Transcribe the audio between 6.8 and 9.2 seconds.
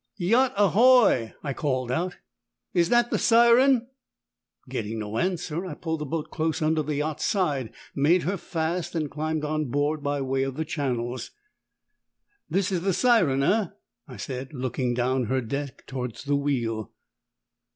the yacht's side, made her fast, and